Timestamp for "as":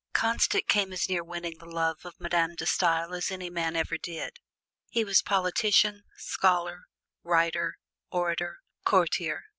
0.91-1.07, 3.13-3.29